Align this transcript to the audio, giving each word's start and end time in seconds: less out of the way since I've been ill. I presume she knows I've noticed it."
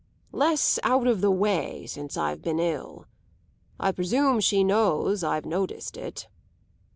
less 0.31 0.79
out 0.81 1.05
of 1.05 1.21
the 1.21 1.29
way 1.29 1.85
since 1.85 2.17
I've 2.17 2.41
been 2.41 2.59
ill. 2.59 3.05
I 3.79 3.91
presume 3.91 4.39
she 4.39 4.63
knows 4.63 5.23
I've 5.23 5.45
noticed 5.45 5.95
it." 5.95 6.27